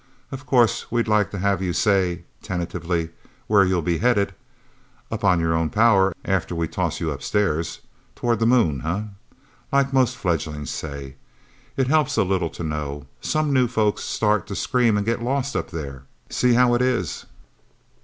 Of 0.31 0.47
course 0.47 0.89
we'd 0.91 1.07
like 1.07 1.29
to 1.29 1.37
have 1.37 1.61
you 1.61 1.73
say 1.73 2.23
tentatively 2.41 3.11
where 3.45 3.63
you'll 3.63 3.83
be 3.83 3.99
headed, 3.99 4.33
on 5.11 5.39
your 5.39 5.53
own 5.53 5.69
power, 5.69 6.11
after 6.25 6.55
we 6.55 6.67
toss 6.67 6.99
you 6.99 7.11
Upstairs. 7.11 7.81
Toward 8.15 8.39
the 8.39 8.47
Moon, 8.47 8.79
huh, 8.79 9.03
like 9.71 9.93
most 9.93 10.17
fledglings 10.17 10.71
say? 10.71 11.17
It 11.77 11.85
helps 11.85 12.17
a 12.17 12.23
little 12.23 12.49
to 12.49 12.63
know. 12.63 13.05
Some 13.21 13.53
new 13.53 13.67
folks 13.67 14.01
start 14.03 14.47
to 14.47 14.55
scream 14.55 14.97
and 14.97 15.05
get 15.05 15.21
lost, 15.21 15.55
up 15.55 15.69
there. 15.69 16.05
See 16.31 16.53
how 16.55 16.73
it 16.73 16.81
is?" 16.81 17.27